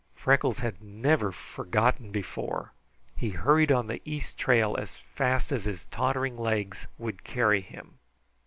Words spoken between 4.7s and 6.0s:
as fast as his